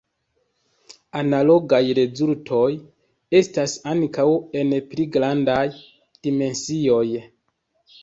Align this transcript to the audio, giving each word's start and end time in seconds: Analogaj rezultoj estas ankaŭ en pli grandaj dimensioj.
Analogaj 1.19 1.81
rezultoj 1.99 2.65
estas 3.43 3.77
ankaŭ 3.95 4.27
en 4.65 4.75
pli 4.91 5.09
grandaj 5.19 5.63
dimensioj. 5.79 7.09